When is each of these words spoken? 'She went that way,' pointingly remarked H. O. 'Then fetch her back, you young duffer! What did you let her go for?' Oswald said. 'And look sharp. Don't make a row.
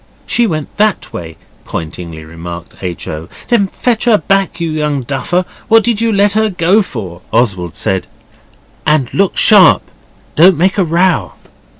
'She 0.25 0.47
went 0.47 0.75
that 0.77 1.13
way,' 1.13 1.37
pointingly 1.63 2.25
remarked 2.25 2.73
H. 2.81 3.07
O. 3.07 3.29
'Then 3.49 3.67
fetch 3.67 4.05
her 4.05 4.17
back, 4.17 4.59
you 4.59 4.71
young 4.71 5.03
duffer! 5.03 5.45
What 5.67 5.83
did 5.83 6.01
you 6.01 6.11
let 6.11 6.33
her 6.33 6.49
go 6.49 6.81
for?' 6.81 7.21
Oswald 7.31 7.75
said. 7.75 8.07
'And 8.83 9.13
look 9.13 9.37
sharp. 9.37 9.83
Don't 10.35 10.57
make 10.57 10.79
a 10.79 10.83
row. 10.83 11.33